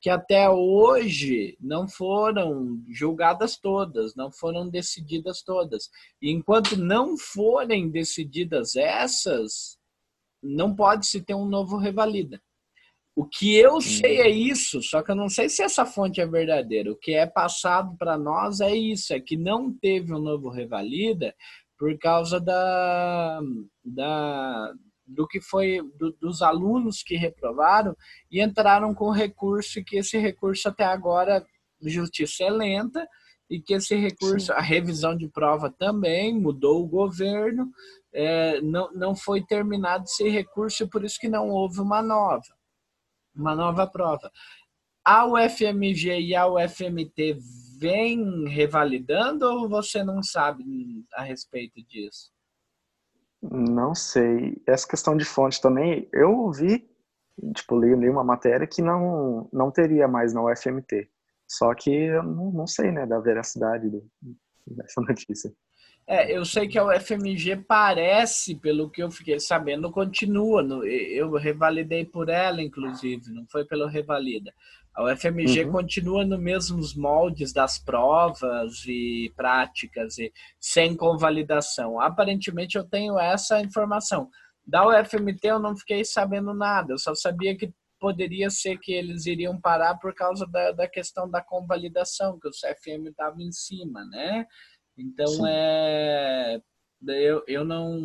que 0.00 0.10
até 0.10 0.48
hoje 0.48 1.56
não 1.60 1.88
foram 1.88 2.82
julgadas 2.88 3.58
todas, 3.58 4.14
não 4.14 4.30
foram 4.30 4.68
decididas 4.68 5.42
todas. 5.42 5.88
E 6.20 6.30
enquanto 6.30 6.76
não 6.76 7.16
forem 7.16 7.90
decididas 7.90 8.76
essas, 8.76 9.78
não 10.42 10.74
pode 10.74 11.06
se 11.06 11.22
ter 11.22 11.34
um 11.34 11.46
novo 11.46 11.76
revalida. 11.76 12.40
O 13.16 13.24
que 13.24 13.56
eu 13.56 13.80
sei 13.80 14.20
é 14.20 14.28
isso, 14.28 14.82
só 14.82 15.02
que 15.02 15.10
eu 15.10 15.16
não 15.16 15.30
sei 15.30 15.48
se 15.48 15.62
essa 15.62 15.86
fonte 15.86 16.20
é 16.20 16.26
verdadeira. 16.26 16.92
O 16.92 16.96
que 16.96 17.14
é 17.14 17.26
passado 17.26 17.96
para 17.96 18.18
nós 18.18 18.60
é 18.60 18.76
isso, 18.76 19.14
é 19.14 19.18
que 19.18 19.38
não 19.38 19.72
teve 19.72 20.12
um 20.12 20.20
novo 20.20 20.50
revalida 20.50 21.34
por 21.78 21.96
causa 21.98 22.40
da, 22.40 23.40
da 23.84 24.74
do 25.06 25.26
que 25.26 25.40
foi 25.40 25.80
do, 25.96 26.12
dos 26.12 26.42
alunos 26.42 27.02
que 27.02 27.16
reprovaram 27.16 27.96
e 28.30 28.42
entraram 28.42 28.92
com 28.92 29.10
recurso 29.10 29.78
e 29.78 29.84
que 29.84 29.98
esse 29.98 30.18
recurso 30.18 30.68
até 30.68 30.84
agora 30.84 31.46
justiça 31.80 32.44
é 32.44 32.50
lenta 32.50 33.06
e 33.48 33.60
que 33.60 33.74
esse 33.74 33.94
recurso, 33.94 34.46
Sim. 34.46 34.52
a 34.52 34.60
revisão 34.60 35.16
de 35.16 35.28
prova 35.28 35.70
também 35.70 36.34
mudou 36.34 36.82
o 36.82 36.88
governo, 36.88 37.70
é, 38.12 38.60
não, 38.60 38.92
não 38.92 39.14
foi 39.14 39.42
terminado 39.42 40.04
esse 40.04 40.28
recurso 40.28 40.82
e 40.82 40.88
por 40.88 41.04
isso 41.04 41.20
que 41.20 41.28
não 41.28 41.48
houve 41.50 41.80
uma 41.80 42.02
nova, 42.02 42.42
uma 43.34 43.54
nova 43.54 43.86
prova. 43.86 44.30
A 45.04 45.24
UFMG 45.26 46.20
e 46.20 46.34
a 46.34 46.48
UFMT 46.48 47.38
vem 47.78 48.48
revalidando 48.48 49.46
ou 49.46 49.68
você 49.68 50.02
não 50.02 50.22
sabe 50.22 50.64
a 51.12 51.22
respeito 51.22 51.82
disso? 51.82 52.30
Não 53.42 53.94
sei. 53.94 54.60
Essa 54.66 54.88
questão 54.88 55.16
de 55.16 55.24
fonte 55.24 55.60
também, 55.60 56.08
eu 56.12 56.32
ouvi, 56.32 56.88
tipo, 57.54 57.78
li, 57.78 57.94
li 57.94 58.08
uma 58.08 58.24
matéria 58.24 58.66
que 58.66 58.82
não, 58.82 59.48
não 59.52 59.70
teria 59.70 60.08
mais 60.08 60.32
na 60.32 60.42
UFMT. 60.42 61.08
Só 61.48 61.74
que 61.74 61.90
eu 61.90 62.22
não, 62.22 62.50
não 62.50 62.66
sei, 62.66 62.90
né, 62.90 63.06
da 63.06 63.20
veracidade 63.20 63.88
dessa 64.66 65.00
notícia. 65.02 65.52
É, 66.08 66.36
eu 66.36 66.44
sei 66.44 66.68
que 66.68 66.78
a 66.78 66.84
UFMG 66.84 67.64
parece, 67.66 68.54
pelo 68.54 68.88
que 68.88 69.02
eu 69.02 69.10
fiquei 69.10 69.40
sabendo, 69.40 69.90
continua. 69.90 70.62
No, 70.62 70.84
eu 70.84 71.32
revalidei 71.32 72.04
por 72.04 72.28
ela, 72.28 72.62
inclusive, 72.62 73.32
não 73.32 73.44
foi 73.50 73.64
pelo 73.64 73.88
Revalida. 73.88 74.52
A 74.96 75.04
UFMG 75.04 75.64
uhum. 75.64 75.72
continua 75.72 76.24
nos 76.24 76.40
mesmos 76.40 76.94
moldes 76.94 77.52
das 77.52 77.78
provas 77.78 78.82
e 78.86 79.30
práticas, 79.36 80.16
e 80.16 80.32
sem 80.58 80.96
convalidação. 80.96 82.00
Aparentemente, 82.00 82.78
eu 82.78 82.84
tenho 82.84 83.18
essa 83.18 83.60
informação. 83.60 84.30
Da 84.66 84.88
UFMT, 84.88 85.46
eu 85.46 85.58
não 85.58 85.76
fiquei 85.76 86.02
sabendo 86.02 86.54
nada, 86.54 86.94
eu 86.94 86.98
só 86.98 87.14
sabia 87.14 87.54
que 87.54 87.70
poderia 88.00 88.48
ser 88.48 88.78
que 88.78 88.92
eles 88.92 89.26
iriam 89.26 89.60
parar 89.60 89.96
por 89.96 90.14
causa 90.14 90.46
da, 90.46 90.72
da 90.72 90.88
questão 90.88 91.30
da 91.30 91.42
convalidação, 91.42 92.38
que 92.38 92.48
o 92.48 92.50
CFM 92.50 93.08
estava 93.08 93.42
em 93.42 93.52
cima, 93.52 94.04
né? 94.06 94.46
Então, 94.96 95.26
Sim. 95.26 95.44
é, 95.46 96.60
eu, 97.06 97.44
eu 97.46 97.64
não, 97.64 98.00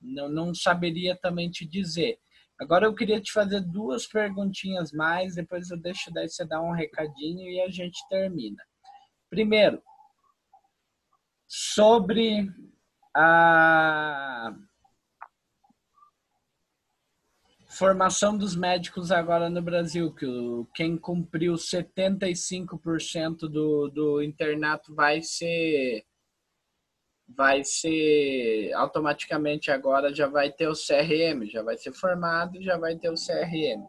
não, 0.00 0.28
não 0.30 0.54
saberia 0.54 1.14
também 1.14 1.50
te 1.50 1.66
dizer. 1.66 2.18
Agora 2.62 2.86
eu 2.86 2.94
queria 2.94 3.20
te 3.20 3.32
fazer 3.32 3.60
duas 3.60 4.06
perguntinhas 4.06 4.92
mais, 4.92 5.34
depois 5.34 5.68
eu 5.68 5.76
deixo 5.76 6.12
daí 6.12 6.28
você 6.28 6.44
dar 6.44 6.62
um 6.62 6.70
recadinho 6.70 7.50
e 7.50 7.60
a 7.60 7.68
gente 7.68 7.98
termina. 8.08 8.62
Primeiro, 9.28 9.82
sobre 11.48 12.48
a 13.14 14.54
formação 17.68 18.38
dos 18.38 18.54
médicos 18.54 19.10
agora 19.10 19.50
no 19.50 19.60
Brasil, 19.60 20.14
que 20.14 20.26
quem 20.72 20.96
cumpriu 20.96 21.54
75% 21.54 23.48
do, 23.48 23.88
do 23.88 24.22
internato 24.22 24.94
vai 24.94 25.20
ser 25.20 26.04
vai 27.36 27.62
ser 27.64 28.72
automaticamente 28.74 29.70
agora 29.70 30.14
já 30.14 30.26
vai 30.26 30.50
ter 30.50 30.68
o 30.68 30.72
CRM, 30.72 31.46
já 31.46 31.62
vai 31.62 31.76
ser 31.76 31.92
formado, 31.92 32.62
já 32.62 32.76
vai 32.76 32.96
ter 32.96 33.10
o 33.10 33.14
CRM. 33.14 33.82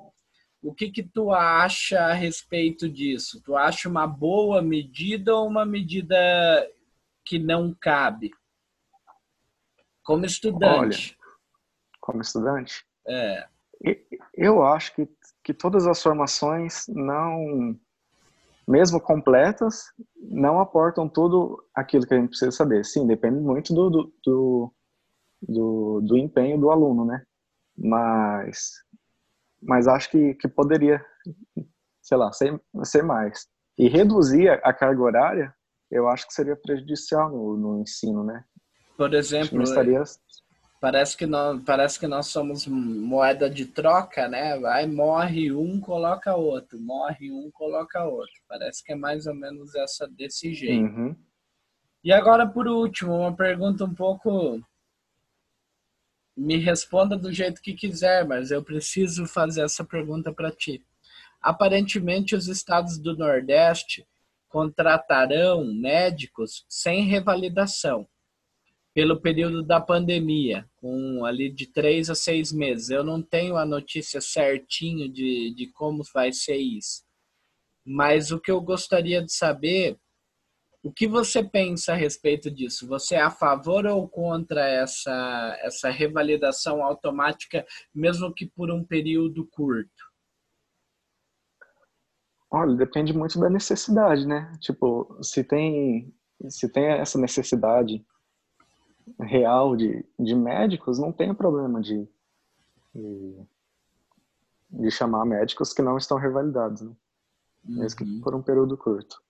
O 0.62 0.74
que 0.74 0.90
que 0.90 1.04
tu 1.04 1.32
acha 1.32 2.00
a 2.00 2.14
respeito 2.14 2.90
disso? 2.90 3.42
Tu 3.44 3.56
acha 3.56 3.90
uma 3.90 4.08
boa 4.08 4.62
medida 4.62 5.36
ou 5.36 5.48
uma 5.48 5.66
medida 5.66 6.16
que 7.26 7.38
não 7.38 7.74
cabe? 7.74 8.32
Como 10.04 10.26
estudante. 10.26 11.18
Olha, 11.20 11.36
como 12.00 12.22
estudante? 12.22 12.86
É. 13.08 13.48
Eu 14.34 14.64
acho 14.64 14.96
que, 14.96 15.08
que 15.44 15.54
todas 15.54 15.86
as 15.86 16.02
formações 16.02 16.86
não 16.88 17.78
mesmo 18.68 19.00
completas, 19.00 19.84
não 20.16 20.60
aportam 20.60 21.08
tudo 21.08 21.64
aquilo 21.76 22.06
que 22.06 22.14
a 22.14 22.18
gente 22.18 22.30
precisa 22.30 22.52
saber. 22.52 22.86
Sim, 22.86 23.06
depende 23.06 23.40
muito 23.40 23.74
do, 23.74 23.90
do, 23.90 24.14
do, 24.26 24.74
do, 25.42 26.02
do 26.02 26.18
empenho 26.18 26.60
do 26.60 26.72
aluno, 26.72 27.06
né? 27.06 27.24
Mas, 27.78 28.72
mas 29.62 29.88
acho 29.88 30.10
que, 30.10 30.34
que 30.36 30.48
poderia, 30.48 31.04
sei 32.02 32.18
lá, 32.18 32.32
ser, 32.32 32.62
ser 32.84 33.04
mais. 33.04 33.48
E 33.78 33.88
reduzir 33.88 34.50
a 34.50 34.74
carga 34.74 35.02
horária, 35.02 35.56
eu 35.90 36.08
acho 36.08 36.28
que 36.28 36.34
seria 36.34 36.56
prejudicial 36.56 37.30
no, 37.30 37.58
no 37.58 37.82
ensino, 37.82 38.24
né? 38.24 38.44
Por 38.98 39.14
exemplo, 39.14 39.62
estaria 39.62 40.04
Parece 40.84 41.16
que, 41.16 41.26
nós, 41.26 41.64
parece 41.64 41.98
que 41.98 42.08
nós 42.08 42.28
somos 42.28 42.68
moeda 42.68 43.50
de 43.50 43.66
troca, 43.66 44.28
né? 44.28 44.60
Vai, 44.60 44.86
morre 44.86 45.50
um, 45.50 45.80
coloca 45.80 46.36
outro. 46.36 46.78
Morre 46.78 47.32
um, 47.32 47.50
coloca 47.52 48.04
outro. 48.04 48.34
Parece 48.50 48.84
que 48.84 48.92
é 48.92 48.96
mais 48.96 49.26
ou 49.26 49.34
menos 49.34 49.74
essa 49.76 50.06
desse 50.10 50.54
jeito. 50.54 50.94
Uhum. 50.94 51.16
E 52.04 52.12
agora, 52.12 52.46
por 52.46 52.68
último, 52.68 53.18
uma 53.18 53.34
pergunta 53.34 53.86
um 53.86 53.96
pouco. 53.96 54.62
Me 56.36 56.58
responda 56.58 57.16
do 57.16 57.32
jeito 57.32 57.62
que 57.62 57.74
quiser, 57.74 58.28
mas 58.28 58.52
eu 58.52 58.62
preciso 58.62 59.26
fazer 59.26 59.64
essa 59.64 59.86
pergunta 59.86 60.34
para 60.34 60.52
ti. 60.52 60.86
Aparentemente, 61.42 62.36
os 62.36 62.50
estados 62.50 62.98
do 62.98 63.16
Nordeste 63.16 64.06
contratarão 64.50 65.64
médicos 65.64 66.66
sem 66.68 67.06
revalidação 67.06 68.06
pelo 68.94 69.20
período 69.20 69.64
da 69.64 69.82
pandemia, 69.82 70.70
com 70.76 71.26
ali 71.26 71.50
de 71.50 71.66
três 71.66 72.10
a 72.10 72.16
seis 72.16 72.52
meses. 72.52 72.90
Eu 72.90 73.04
não 73.04 73.22
tenho 73.22 73.58
a 73.58 73.66
notícia 73.66 74.22
certinho 74.22 75.12
de, 75.12 75.54
de 75.56 75.68
como 75.72 76.04
vai 76.14 76.32
ser 76.32 76.58
isso. 76.58 77.04
Mas 77.86 78.32
o 78.32 78.40
que 78.40 78.52
eu 78.52 78.62
gostaria 78.62 79.22
de 79.22 79.34
saber, 79.34 79.98
o 80.84 80.92
que 80.92 81.08
você 81.08 81.44
pensa 81.44 81.94
a 81.94 81.96
respeito 81.96 82.52
disso? 82.52 82.88
Você 82.88 83.16
é 83.16 83.22
a 83.22 83.32
favor 83.32 83.86
ou 83.88 84.08
contra 84.08 84.62
essa, 84.62 85.58
essa 85.62 85.90
revalidação 85.90 86.84
automática, 86.84 87.66
mesmo 87.94 88.34
que 88.34 88.46
por 88.46 88.72
um 88.72 88.86
período 88.86 89.48
curto? 89.48 90.14
Olha, 92.52 92.76
depende 92.76 93.12
muito 93.12 93.40
da 93.40 93.50
necessidade, 93.50 94.28
né? 94.28 94.56
Tipo, 94.62 95.18
se 95.24 95.44
tem, 95.44 96.14
se 96.48 96.72
tem 96.72 96.86
essa 96.86 97.18
necessidade 97.18 98.06
real 99.20 99.76
de, 99.76 100.06
de 100.20 100.36
médicos, 100.36 101.00
não 101.00 101.12
tem 101.12 101.34
problema 101.34 101.82
de, 101.82 102.08
de, 104.70 104.92
chamar 104.92 105.26
médicos 105.26 105.74
que 105.74 105.82
não 105.82 105.98
estão 105.98 106.18
revalidados, 106.18 106.82
né? 106.82 106.92
mesmo 107.64 107.98
que 107.98 108.04
uhum. 108.04 108.22
por 108.22 108.36
um 108.36 108.42
período 108.42 108.78
curto. 108.78 109.22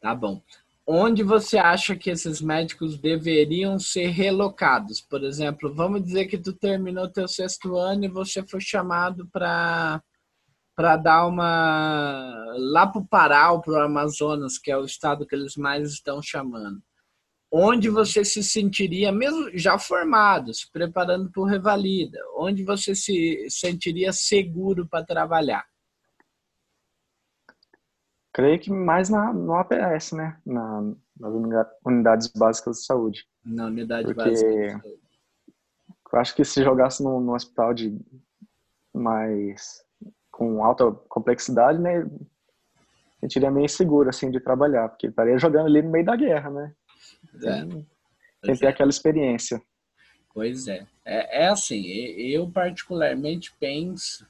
Tá 0.00 0.14
bom. 0.14 0.42
Onde 0.86 1.22
você 1.22 1.58
acha 1.58 1.94
que 1.94 2.08
esses 2.08 2.40
médicos 2.40 2.98
deveriam 2.98 3.78
ser 3.78 4.08
relocados? 4.08 5.00
Por 5.00 5.22
exemplo, 5.22 5.74
vamos 5.74 6.02
dizer 6.02 6.26
que 6.26 6.38
tu 6.38 6.52
terminou 6.52 7.10
teu 7.10 7.28
sexto 7.28 7.76
ano 7.76 8.04
e 8.04 8.08
você 8.08 8.42
foi 8.46 8.60
chamado 8.60 9.26
para 9.28 10.02
para 10.74 10.96
dar 10.96 11.26
uma 11.26 12.54
lá 12.56 12.86
para 12.86 13.00
o 13.00 13.04
Pará 13.04 13.50
ou 13.50 13.60
para 13.60 13.72
o 13.72 13.82
Amazonas, 13.82 14.58
que 14.58 14.70
é 14.70 14.78
o 14.78 14.84
estado 14.84 15.26
que 15.26 15.34
eles 15.34 15.56
mais 15.56 15.90
estão 15.90 16.22
chamando 16.22 16.80
onde 17.50 17.88
você 17.88 18.24
se 18.24 18.42
sentiria, 18.42 19.10
mesmo 19.10 19.50
já 19.54 19.78
formado, 19.78 20.52
se 20.52 20.70
preparando 20.70 21.30
para 21.30 21.42
o 21.42 21.46
Revalida, 21.46 22.18
onde 22.36 22.64
você 22.64 22.94
se 22.94 23.46
sentiria 23.48 24.12
seguro 24.12 24.86
para 24.86 25.04
trabalhar? 25.04 25.64
Creio 28.32 28.60
que 28.60 28.70
mais 28.70 29.08
na, 29.08 29.32
no 29.32 29.54
APS, 29.54 30.12
né? 30.12 30.38
Na, 30.44 30.82
nas 31.18 31.68
unidades 31.84 32.28
básicas 32.28 32.78
de 32.78 32.84
saúde. 32.84 33.26
Na 33.44 33.66
unidade 33.66 34.04
Porque 34.04 34.30
básica 34.30 34.50
de 34.50 34.70
saúde. 34.70 35.00
Eu 36.12 36.18
acho 36.18 36.34
que 36.34 36.44
se 36.44 36.62
jogasse 36.62 37.02
no 37.02 37.34
hospital 37.34 37.74
de 37.74 37.98
mais 38.94 39.82
com 40.30 40.64
alta 40.64 40.90
complexidade, 41.08 41.78
né? 41.78 42.08
Sentiria 43.20 43.50
meio 43.50 43.64
inseguro, 43.64 44.08
assim, 44.08 44.30
de 44.30 44.40
trabalhar, 44.40 44.88
porque 44.88 45.08
estaria 45.08 45.36
jogando 45.38 45.66
ali 45.66 45.82
no 45.82 45.90
meio 45.90 46.04
da 46.04 46.14
guerra, 46.14 46.50
né? 46.50 46.74
É. 47.34 47.64
Tem 48.42 48.54
que 48.54 48.60
ter 48.60 48.66
aquela 48.66 48.90
experiência. 48.90 49.60
Pois 50.32 50.68
é. 50.68 50.86
é. 51.04 51.44
É 51.44 51.48
assim, 51.48 51.84
eu 51.86 52.50
particularmente 52.50 53.52
penso 53.58 54.26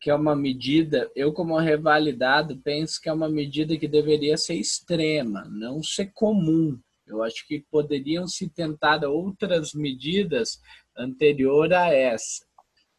que 0.00 0.08
é 0.08 0.14
uma 0.14 0.34
medida, 0.34 1.10
eu 1.14 1.32
como 1.32 1.58
revalidado 1.58 2.56
penso 2.58 2.98
que 3.00 3.08
é 3.08 3.12
uma 3.12 3.28
medida 3.28 3.76
que 3.76 3.86
deveria 3.86 4.36
ser 4.38 4.54
extrema, 4.54 5.44
não 5.44 5.82
ser 5.82 6.10
comum. 6.14 6.80
Eu 7.06 7.22
acho 7.22 7.46
que 7.46 7.66
poderiam 7.70 8.26
se 8.26 8.48
tentar 8.48 9.04
outras 9.04 9.74
medidas 9.74 10.58
anterior 10.96 11.72
a 11.74 11.92
essa. 11.92 12.46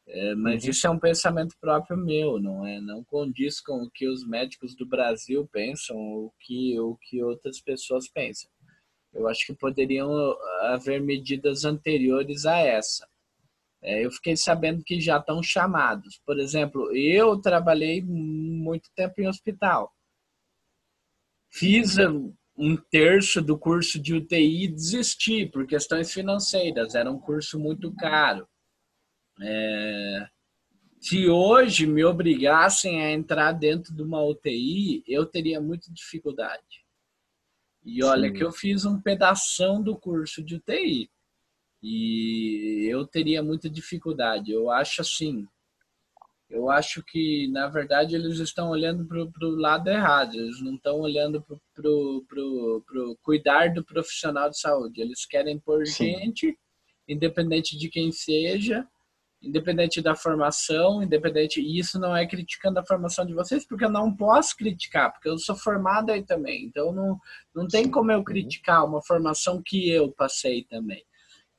É, 0.07 0.35
mas 0.35 0.63
uhum. 0.63 0.69
isso 0.69 0.85
é 0.85 0.89
um 0.89 0.99
pensamento 0.99 1.55
próprio 1.59 1.97
meu, 1.97 2.39
não 2.39 2.67
é? 2.67 2.81
Não 2.81 3.03
condiz 3.03 3.61
com 3.61 3.83
o 3.83 3.89
que 3.89 4.07
os 4.07 4.27
médicos 4.27 4.75
do 4.75 4.85
Brasil 4.85 5.47
pensam, 5.51 5.95
o 5.97 6.31
que 6.39 6.77
o 6.79 6.97
que 7.01 7.23
outras 7.23 7.61
pessoas 7.61 8.09
pensam. 8.09 8.51
Eu 9.13 9.27
acho 9.27 9.45
que 9.45 9.53
poderiam 9.53 10.09
haver 10.61 11.01
medidas 11.01 11.65
anteriores 11.65 12.45
a 12.45 12.57
essa. 12.57 13.07
É, 13.83 14.05
eu 14.05 14.11
fiquei 14.11 14.37
sabendo 14.37 14.83
que 14.83 15.01
já 15.01 15.17
estão 15.17 15.41
chamados. 15.41 16.21
Por 16.25 16.39
exemplo, 16.39 16.95
eu 16.95 17.39
trabalhei 17.41 18.01
muito 18.01 18.89
tempo 18.95 19.19
em 19.19 19.27
hospital. 19.27 19.91
Fiz 21.49 21.97
um 22.55 22.77
terço 22.89 23.41
do 23.41 23.57
curso 23.57 23.99
de 23.99 24.13
UTI 24.13 24.65
e 24.65 24.67
desisti 24.67 25.45
por 25.45 25.65
questões 25.67 26.13
financeiras. 26.13 26.95
Era 26.95 27.11
um 27.11 27.19
curso 27.19 27.59
muito 27.59 27.93
caro. 27.95 28.47
É, 29.41 30.27
se 30.99 31.27
hoje 31.27 31.87
me 31.87 32.03
obrigassem 32.05 33.01
a 33.01 33.11
entrar 33.11 33.51
dentro 33.53 33.93
de 33.93 34.03
uma 34.03 34.23
UTI, 34.23 35.03
eu 35.07 35.25
teria 35.25 35.59
muita 35.59 35.91
dificuldade 35.91 36.80
E 37.83 38.03
olha 38.03 38.29
Sim. 38.29 38.33
que 38.33 38.43
eu 38.43 38.51
fiz 38.51 38.85
um 38.85 39.01
pedação 39.01 39.81
do 39.81 39.97
curso 39.97 40.43
de 40.43 40.55
UTI. 40.55 41.09
E 41.81 42.87
eu 42.89 43.07
teria 43.07 43.41
muita 43.41 43.69
dificuldade. 43.69 44.51
Eu 44.51 44.69
acho 44.69 45.01
assim, 45.01 45.47
eu 46.51 46.69
acho 46.69 47.01
que, 47.03 47.47
na 47.47 47.67
verdade, 47.67 48.13
eles 48.13 48.37
estão 48.39 48.69
olhando 48.69 49.05
para 49.05 49.47
o 49.47 49.55
lado 49.55 49.89
errado. 49.89 50.35
Eles 50.35 50.61
não 50.61 50.75
estão 50.75 50.99
olhando 50.99 51.41
para 51.73 51.89
o 51.89 53.17
cuidar 53.23 53.73
do 53.73 53.83
profissional 53.83 54.49
de 54.49 54.59
saúde. 54.59 55.01
Eles 55.01 55.25
querem 55.25 55.57
pôr 55.57 55.87
Sim. 55.87 56.11
gente, 56.11 56.59
independente 57.07 57.77
de 57.77 57.89
quem 57.89 58.11
seja, 58.11 58.85
independente 59.41 60.01
da 60.01 60.15
formação, 60.15 61.01
independente. 61.01 61.59
E 61.59 61.79
isso 61.79 61.99
não 61.99 62.15
é 62.15 62.27
criticando 62.27 62.79
a 62.79 62.85
formação 62.85 63.25
de 63.25 63.33
vocês, 63.33 63.65
porque 63.65 63.85
eu 63.85 63.89
não 63.89 64.15
posso 64.15 64.55
criticar, 64.55 65.11
porque 65.11 65.27
eu 65.27 65.37
sou 65.37 65.55
formado 65.55 66.11
aí 66.11 66.23
também. 66.23 66.65
Então 66.65 66.91
não, 66.91 67.19
não 67.53 67.67
tem 67.67 67.89
como 67.89 68.11
eu 68.11 68.19
uhum. 68.19 68.23
criticar 68.23 68.85
uma 68.85 69.01
formação 69.01 69.61
que 69.63 69.89
eu 69.89 70.11
passei 70.11 70.63
também. 70.63 71.03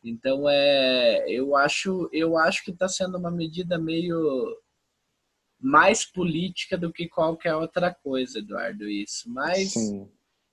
Então 0.05 0.49
é, 0.49 1.25
eu 1.29 1.57
acho, 1.57 2.09
eu 2.13 2.37
acho 2.37 2.65
que 2.65 2.71
está 2.71 2.89
sendo 2.89 3.19
uma 3.19 3.31
medida 3.31 3.79
meio 3.79 4.57
mais 5.61 6.05
política 6.05 6.77
do 6.77 6.93
que 6.93 7.09
qualquer 7.09 7.55
outra 7.55 7.95
coisa, 7.95 8.39
Eduardo, 8.39 8.89
isso. 8.89 9.31
Mas 9.31 9.73
Sim. 9.73 10.09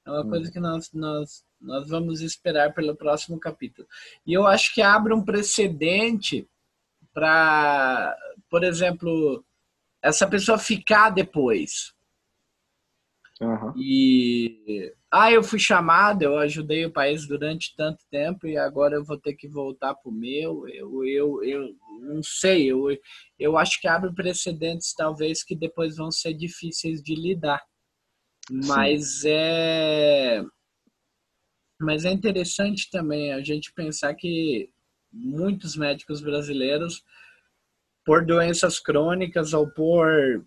é 0.06 0.12
uma 0.12 0.28
coisa 0.28 0.52
que 0.52 0.60
nós, 0.60 0.92
nós, 0.94 1.44
nós 1.60 1.90
vamos 1.90 2.22
esperar 2.22 2.74
pelo 2.76 2.96
próximo 2.96 3.40
capítulo. 3.40 3.88
E 4.26 4.34
eu 4.34 4.46
acho 4.46 4.74
que 4.74 4.84
abre 4.84 5.14
um 5.14 5.26
precedente 5.26 6.48
para, 7.14 8.16
por 8.50 8.64
exemplo, 8.64 9.44
essa 10.02 10.28
pessoa 10.28 10.58
ficar 10.58 11.10
depois. 11.10 11.94
Uhum. 13.42 13.74
E 13.78 14.94
ah, 15.12 15.32
eu 15.32 15.42
fui 15.42 15.60
chamado, 15.60 16.24
eu 16.24 16.38
ajudei 16.38 16.86
o 16.86 16.92
país 16.92 17.26
durante 17.26 17.74
tanto 17.76 18.04
tempo 18.12 18.46
e 18.46 18.58
agora 18.58 18.96
eu 18.96 19.04
vou 19.04 19.18
ter 19.18 19.34
que 19.34 19.48
voltar 19.48 19.96
para 19.96 20.10
o 20.10 20.14
meu. 20.14 20.68
Eu, 20.68 21.06
eu, 21.06 21.44
eu 21.44 21.76
não 22.02 22.22
sei, 22.22 22.72
eu, 22.72 22.86
eu 23.40 23.58
acho 23.58 23.80
que 23.80 23.88
abre 23.88 24.14
precedentes 24.14 24.94
talvez 24.94 25.44
que 25.44 25.56
depois 25.56 25.96
vão 25.96 26.12
ser 26.12 26.34
difíceis 26.34 27.02
de 27.02 27.16
lidar. 27.16 27.62
Mas 28.52 29.22
Sim. 29.22 29.30
é 29.30 30.44
mas 31.82 32.04
é 32.04 32.12
interessante 32.12 32.90
também 32.92 33.32
a 33.32 33.42
gente 33.42 33.72
pensar 33.74 34.14
que 34.14 34.70
muitos 35.12 35.76
médicos 35.76 36.22
brasileiros, 36.22 37.04
por 38.06 38.26
doenças 38.26 38.80
crônicas 38.80 39.54
ou 39.54 39.70
por 39.70 40.44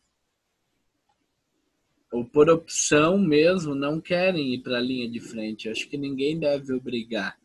ou 2.12 2.26
por 2.26 2.50
opção 2.50 3.16
mesmo, 3.16 3.75
não 3.75 3.99
querem 3.99 4.52
ir 4.52 4.62
para 4.62 4.76
a 4.76 4.81
linha 4.81 5.11
de 5.11 5.19
frente. 5.19 5.71
Acho 5.71 5.88
que 5.88 5.97
ninguém 5.97 6.38
deve 6.38 6.75
obrigar. 6.75 7.38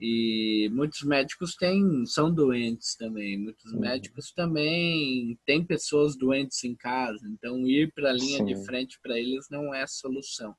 E 0.00 0.68
muitos 0.72 1.02
médicos 1.02 1.54
têm, 1.54 2.04
são 2.06 2.32
doentes 2.32 2.96
também. 2.96 3.38
Muitos 3.38 3.70
uhum. 3.70 3.80
médicos 3.80 4.32
também 4.32 5.38
têm 5.46 5.64
pessoas 5.64 6.16
doentes 6.16 6.64
em 6.64 6.74
casa. 6.74 7.20
Então, 7.28 7.66
ir 7.66 7.92
para 7.92 8.10
a 8.10 8.12
linha 8.12 8.38
Sim. 8.38 8.46
de 8.46 8.64
frente 8.64 8.98
para 9.00 9.16
eles 9.16 9.46
não 9.48 9.72
é 9.72 9.86
solução. 9.86 10.56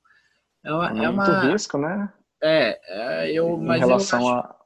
É, 0.63 0.71
uma, 0.71 0.89
é, 0.89 1.05
é 1.05 1.09
muito 1.09 1.31
uma... 1.31 1.51
risco, 1.51 1.77
né? 1.77 2.13
É, 2.41 2.79
é 3.23 3.33
eu, 3.33 3.61
em 3.61 3.79
relação 3.79 4.21
eu 4.21 4.27
acho... 4.27 4.47
a, 4.47 4.60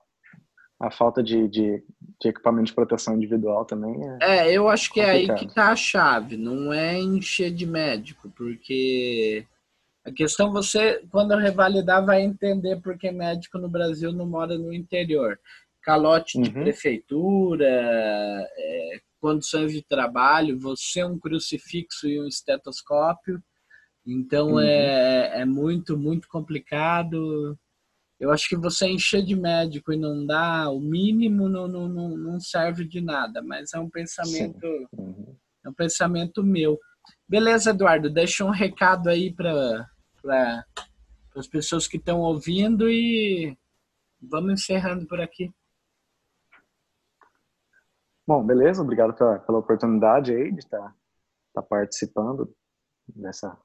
a 0.79 0.91
falta 0.91 1.23
de, 1.23 1.47
de, 1.47 1.83
de, 2.21 2.29
equipamento 2.29 2.67
de 2.67 2.73
proteção 2.73 3.15
individual 3.15 3.65
também. 3.65 3.95
É, 4.21 4.49
é 4.49 4.53
eu 4.53 4.67
acho 4.67 4.91
que 4.91 4.99
complicado. 4.99 5.29
é 5.29 5.33
aí 5.33 5.39
que 5.39 5.45
está 5.45 5.71
a 5.71 5.75
chave, 5.75 6.37
não 6.37 6.71
é 6.73 6.99
encher 6.99 7.51
de 7.51 7.65
médico, 7.65 8.29
porque 8.35 9.45
a 10.05 10.11
questão 10.11 10.51
você, 10.51 11.01
quando 11.09 11.35
revalidar, 11.35 12.05
vai 12.05 12.21
entender 12.21 12.79
porque 12.81 13.11
médico 13.11 13.57
no 13.57 13.69
Brasil 13.69 14.11
não 14.11 14.25
mora 14.25 14.57
no 14.57 14.73
interior. 14.73 15.39
Calote 15.81 16.39
de 16.41 16.49
uhum. 16.49 16.63
prefeitura, 16.63 17.65
é, 17.65 18.99
condições 19.19 19.71
de 19.71 19.81
trabalho, 19.81 20.59
você 20.59 20.99
é 20.99 21.05
um 21.05 21.17
crucifixo 21.17 22.07
e 22.07 22.21
um 22.21 22.27
estetoscópio. 22.27 23.41
Então 24.05 24.53
uhum. 24.53 24.59
é, 24.59 25.41
é 25.41 25.45
muito, 25.45 25.97
muito 25.97 26.27
complicado. 26.27 27.57
Eu 28.19 28.31
acho 28.31 28.47
que 28.47 28.55
você 28.55 28.87
encher 28.87 29.23
de 29.23 29.35
médico 29.35 29.91
e 29.91 29.97
não 29.97 30.25
dar 30.25 30.69
o 30.69 30.79
mínimo 30.79 31.49
não, 31.49 31.67
não, 31.67 31.87
não 31.89 32.39
serve 32.39 32.85
de 32.85 33.01
nada, 33.01 33.41
mas 33.41 33.73
é 33.73 33.79
um 33.79 33.89
pensamento, 33.89 34.65
uhum. 34.93 35.35
é 35.65 35.69
um 35.69 35.73
pensamento 35.73 36.41
meu. 36.41 36.79
Beleza, 37.27 37.71
Eduardo, 37.71 38.09
deixa 38.09 38.45
um 38.45 38.51
recado 38.51 39.09
aí 39.09 39.33
para 39.33 39.87
para 40.25 40.65
as 41.35 41.47
pessoas 41.47 41.87
que 41.87 41.97
estão 41.97 42.19
ouvindo 42.19 42.89
e 42.89 43.55
vamos 44.19 44.53
encerrando 44.53 45.05
por 45.05 45.21
aqui. 45.21 45.53
Bom, 48.27 48.43
beleza, 48.43 48.81
obrigado 48.81 49.13
pela, 49.13 49.37
pela 49.37 49.59
oportunidade 49.59 50.33
aí 50.33 50.51
de 50.51 50.59
estar 50.59 50.79
tá, 50.79 50.95
tá 51.55 51.61
participando 51.61 52.51
dessa 53.07 53.55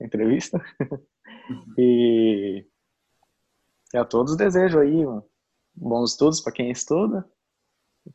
entrevista. 0.00 0.60
E 1.78 2.66
e 3.92 3.96
a 3.96 4.04
todos 4.04 4.36
desejo 4.36 4.78
aí 4.78 5.06
um, 5.06 5.22
bons 5.74 6.12
estudos 6.12 6.40
para 6.40 6.52
quem 6.52 6.70
estuda. 6.70 7.28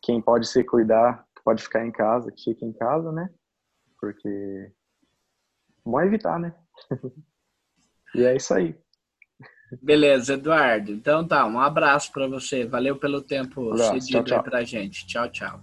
Quem 0.02 0.22
pode 0.22 0.48
se 0.48 0.64
cuidar, 0.64 1.26
pode 1.44 1.64
ficar 1.64 1.86
em 1.86 1.92
casa, 1.92 2.32
que 2.32 2.44
fique 2.44 2.66
em 2.66 2.74
casa, 2.74 3.12
né? 3.12 3.30
Porque 4.00 4.74
bom 5.86 6.02
evitar, 6.02 6.38
né? 6.40 6.54
e 8.14 8.26
é 8.26 8.36
isso 8.36 8.54
aí. 8.54 8.78
Beleza, 9.82 10.34
Eduardo. 10.34 10.92
Então 10.92 11.26
tá, 11.26 11.46
um 11.46 11.60
abraço 11.60 12.12
para 12.12 12.28
você. 12.28 12.66
Valeu 12.66 12.98
pelo 12.98 13.22
tempo 13.22 13.74
um 13.74 13.78
cedido 13.78 14.44
para 14.44 14.64
gente. 14.64 15.06
Tchau, 15.08 15.30
tchau. 15.30 15.56